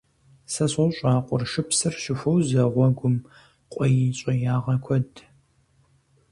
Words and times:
Сэ 0.53 0.65
сощӀэ, 0.71 1.09
а 1.17 1.21
къуршыпсыр 1.27 1.93
щыхуозэ 2.01 2.63
гъуэгум 2.73 3.15
къуейщӀеягъэ 3.71 4.75
куэд. 4.83 5.11